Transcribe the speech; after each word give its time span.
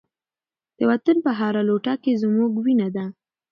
د 0.77 0.79
وطن 0.89 1.17
په 1.25 1.31
هره 1.39 1.61
لوټه 1.69 1.93
کې 2.03 2.19
زموږ 2.23 2.51
وینه 2.63 2.87
ده. 2.95 3.05